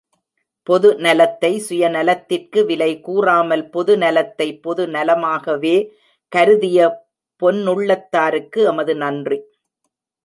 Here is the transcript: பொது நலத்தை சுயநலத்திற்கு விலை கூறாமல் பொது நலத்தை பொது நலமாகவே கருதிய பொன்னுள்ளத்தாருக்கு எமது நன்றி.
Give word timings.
பொது 0.67 0.89
நலத்தை 0.97 1.51
சுயநலத்திற்கு 1.67 2.59
விலை 2.65 2.89
கூறாமல் 3.01 3.63
பொது 3.69 3.95
நலத்தை 3.97 4.47
பொது 4.61 4.85
நலமாகவே 4.87 5.75
கருதிய 6.31 6.89
பொன்னுள்ளத்தாருக்கு 7.41 8.59
எமது 8.73 8.95
நன்றி. 8.95 9.39